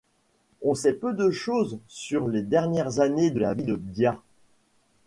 [0.63, 4.19] On sait peu de choses sur les dernières années de la vie de Bia.